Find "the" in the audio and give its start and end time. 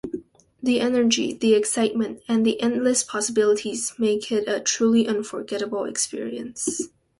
0.63-0.79, 1.35-1.53, 2.43-2.59